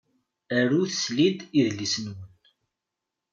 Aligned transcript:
Arut 0.57 0.91
slid 1.03 1.39
idles-nwen 1.59 2.21